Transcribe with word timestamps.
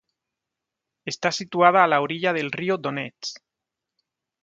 Está 1.05 1.31
situada 1.31 1.83
a 1.83 1.87
la 1.87 2.01
orilla 2.01 2.33
del 2.33 2.51
río 2.51 2.79
Donets. 2.79 3.35